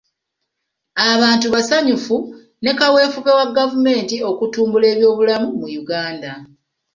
[1.11, 2.15] Abantu basanyufu
[2.63, 6.31] ne kaweefube wa gavumenti okutumbula ebyobulamu mu Uganda